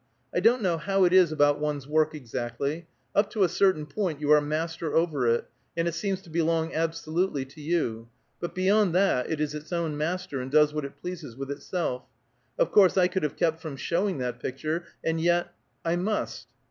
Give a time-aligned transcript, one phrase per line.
[0.33, 2.87] "I don't know how it is about one's work, exactly.
[3.13, 5.45] Up to a certain point you are master over it,
[5.77, 8.07] and it seems to belong absolutely to you;
[8.39, 12.01] but beyond that it is its own master and does what it pleases with itself.
[12.57, 15.53] Of course I could have kept from showing that picture, and yet
[15.85, 16.47] I must."